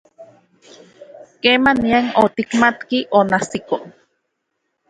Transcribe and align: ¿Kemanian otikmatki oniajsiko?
¿Kemanian 1.43 2.05
otikmatki 2.23 2.99
oniajsiko? 3.21 3.75